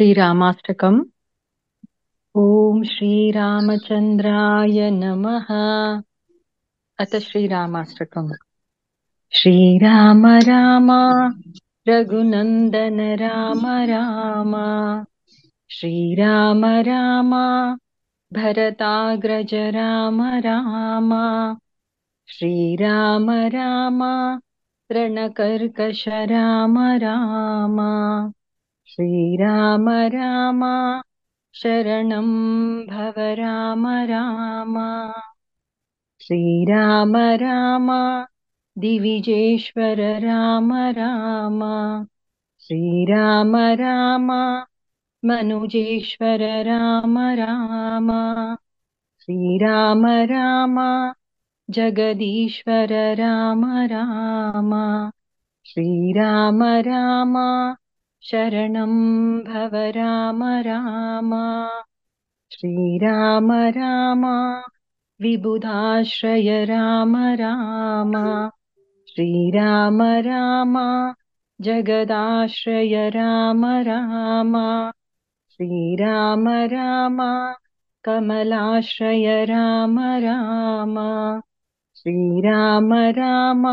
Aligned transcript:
श्रीरामाष्टकम्। 0.00 1.04
ॐ 2.36 2.82
श्रीरामचन्द्राय 2.82 4.90
नमः। 4.90 5.46
अथ 6.98 7.18
श्रीरामाष्टकम्। 7.18 8.32
श्रीराम 9.32 10.26
राम। 10.26 10.90
रघुनन्दन 11.88 13.00
राम 13.00 13.66
राम। 13.66 14.54
श्रीराम 15.70 16.64
राम। 16.64 17.34
भरताग्रज 18.32 19.54
राम 19.54 20.22
राम। 20.22 21.10
श्रीराम 22.28 23.30
राम। 23.30 24.00
रणकर्कश 24.92 26.08
राम 26.08 26.78
राम 26.78 27.76
श्रीराम 29.00 29.88
राम 29.88 30.60
शरणं 31.54 32.26
भव 32.86 33.14
राम 33.18 33.86
राम। 33.88 34.74
श्रीराम 36.20 37.16
राम 37.16 37.88
दिविजेश्वर 38.78 39.96
राम 40.00 40.74
राम। 40.74 41.60
श्रीराम 42.60 43.56
राम 43.56 44.26
मनुजेश्वर 45.24 46.64
राम 46.64 47.18
राम। 47.18 48.08
श्रीराम 49.20 50.06
राम 50.06 50.76
जगदीश्वर 51.70 53.14
राम 53.14 53.64
राम। 53.66 55.10
श्रीराम 55.64 56.62
राम 56.62 57.36
शरणं 58.22 58.90
भव 59.38 59.70
राम 59.74 60.44
राम। 60.44 61.30
श्रीराम 62.52 63.52
राम। 63.52 64.24
विबुधाश्रय 65.20 66.64
राम 66.64 67.16
राम। 67.16 68.12
श्रीराम 69.08 70.02
राम। 70.02 70.76
जगदाश्रय 71.60 73.08
राम 73.08 73.66
राम। 73.66 74.52
श्रीराम 75.50 76.48
राम। 76.48 77.18
कमलाश्रय 78.04 79.44
राम 79.44 80.00
राम। 80.00 80.94
श्रीराम 81.96 82.94
राम। 82.94 83.64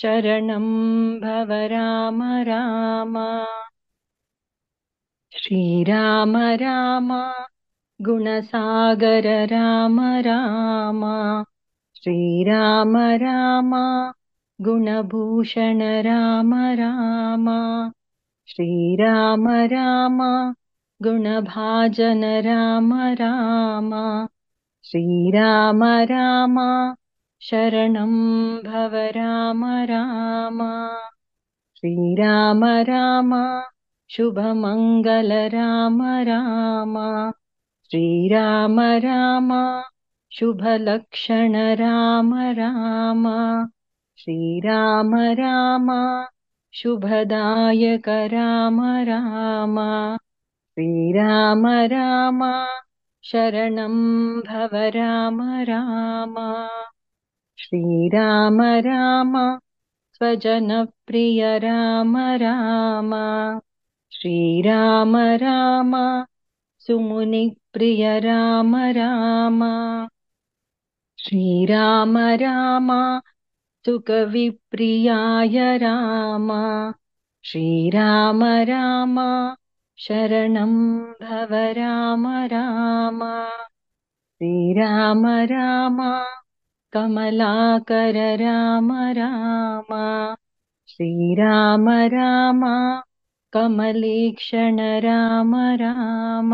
शरणं 0.00 0.64
भव 1.18 1.52
राम 1.52 2.22
राम। 2.22 3.44
श्रीराम 5.32 6.36
राम 6.36 7.08
गुणसागर 8.00 9.44
राम 9.44 10.00
राम। 10.00 11.00
श्रीराम 11.94 12.96
राम 12.96 13.74
गुणभूषण 14.64 15.82
राम 15.82 16.54
राम। 16.54 17.46
श्रीराम 18.46 19.48
राम 19.48 20.18
गुणभाजन 21.02 22.24
राम 22.24 22.94
राम। 22.94 24.26
श्रीराम 24.84 25.84
राम 25.84 26.58
शरणं 27.40 28.12
भव 28.56 28.90
राम 28.94 29.64
राम। 29.64 30.58
श्रीराम 31.76 32.64
राम 32.64 33.60
शुभमङ्गल 34.10 35.32
राम 35.32 36.02
राम। 36.02 37.30
श्रीराम 37.84 38.80
राम 38.80 39.82
शुभलक्षण 40.32 41.56
राम 41.56 42.34
राम। 42.34 43.24
श्रीराम 44.18 45.14
राम 45.14 45.88
शुभदायक 46.74 48.08
राम 48.08 48.80
राम। 48.82 49.76
श्रीराम 50.70 51.66
राम 51.66 52.66
शरणं 53.24 53.94
भव 54.40 54.70
राम 54.74 55.40
राम 55.42 56.34
श्रीराम 57.58 58.62
राम 58.62 59.58
स्वजनप्रिय 60.12 61.58
राम 61.58 62.16
राम। 62.16 63.10
श्रीराम 64.12 65.16
राम 65.16 65.92
सुमुनिप्रिय 66.78 68.18
राम 68.20 68.76
राम। 68.76 69.60
श्रीराम 71.18 72.18
राम 72.18 73.20
सुखविप्रियाय 73.84 75.76
राम। 75.76 76.48
श्रीराम 77.44 78.44
राम 78.44 79.16
शरणं 79.98 80.98
भव 80.98 81.54
राम 81.54 82.26
राम। 82.28 83.44
श्रीराम 84.38 85.26
राम 85.26 86.24
कमलाकर 86.92 88.14
राम 88.40 88.92
राम। 88.92 89.86
श्रीराम 90.88 91.88
राम 91.88 92.60
कमलेक्षण 93.52 94.76
राम 94.80 95.56
राम। 95.56 96.50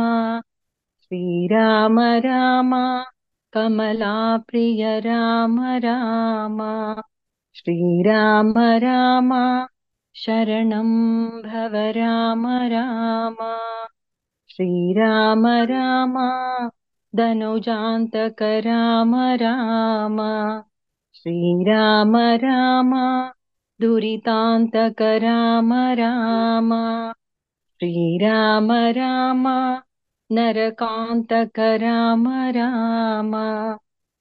श्रीराम 1.02 2.00
राम 2.00 3.02
कमलाप्रिय 3.52 5.00
राम 5.00 5.60
राम। 5.60 6.58
श्रीराम 7.54 8.54
राम 8.58 9.30
शरणं 10.14 10.90
भव 11.28 11.72
राम 11.74 12.46
राम। 12.46 13.36
श्रीराम 14.50 15.46
राम 15.46 16.14
धनुजान्तक 17.16 18.42
राम 18.66 19.14
राम 19.42 20.16
श्रीराम 21.16 22.16
राम 22.44 22.90
दुरितान्तक 23.80 25.02
राम 25.24 25.72
राम 26.00 26.72
श्रीराम 27.80 28.72
राम 28.98 29.44
नरकान्तक 30.30 31.60
राम 31.82 32.26
राम 32.56 33.32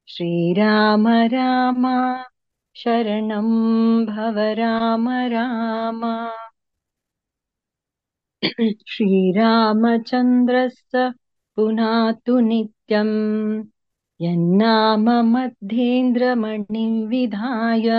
श्रीराम 0.07 1.07
राम 1.34 1.88
शरणं 2.75 3.50
भव 4.06 4.38
राम 4.60 5.10
राम 5.34 6.01
श्रीरामचन्द्रस्य 8.94 11.10
पुनातु 11.57 12.39
नित्यम् 12.91 13.63
यन्नाम 14.21 15.09
मध्येन्द्रमणिं 15.09 17.07
विधाय 17.07 17.89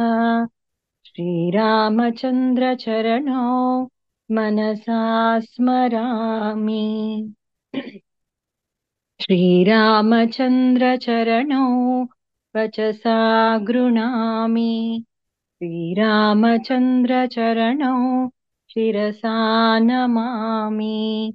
श्रीरामचन्द्रचरणौ 1.04 3.86
मनसा 4.30 5.40
स्मरामि। 5.40 7.32
श्रीरामचन्द्रचरणौ 9.20 11.75
वचसा 12.56 13.58
गृणामि 13.68 15.02
श्रीरामचन्द्रचरणौ 15.56 18.28
शिरसा 18.68 19.78
नमामि। 19.78 21.32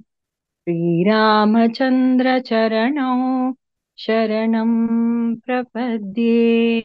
श्रीरामचन्द्रचरणौ 0.62 3.52
शरणं 3.96 5.34
प्रपद्ये। 5.34 6.82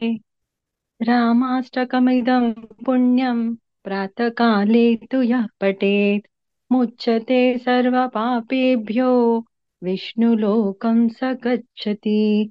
रामाष्टकमिदं 1.02 2.52
पुण्यं 2.86 3.54
प्रातःकाले 3.84 4.96
तु 4.96 5.22
यः 5.22 5.46
पठेत्। 5.60 6.26
मुच्यते 6.72 7.58
सर्वपापेभ्यो 7.58 9.44
विष्णुलोकं 9.82 11.08
स 11.08 11.18
गच्छति। 11.22 12.50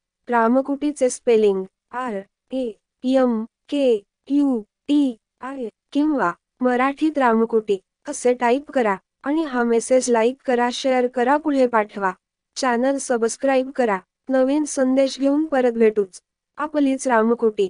रामकुटीचे 0.31 1.09
spelling 1.09 1.63
R 1.91 2.19
A 2.51 2.71
M 3.03 3.43
K 3.69 3.85
U 4.29 4.59
T 4.87 5.17
I 5.41 5.67
किंवा 5.91 6.31
मराठीत 6.61 7.17
रामकुटी 7.17 7.77
असे 8.09 8.33
टाईप 8.33 8.71
करा 8.71 8.95
आणि 9.23 9.43
हा 9.43 9.63
मेसेज 9.63 10.09
लाईक 10.09 10.37
करा 10.45 10.69
शेअर 10.73 11.07
करा 11.07 11.37
पुढे 11.37 11.67
पाठवा. 11.67 12.11
चॅनल 12.57 12.97
सबस्क्राईब 12.97 13.69
करा. 13.71 13.97
नवीन 14.29 14.63
संदेश 14.65 15.19
घेऊन 15.19 15.45
परत 15.45 15.73
भेटूच. 15.73 16.19
आपलीच 16.57 17.07
रामकुटी. 17.07 17.69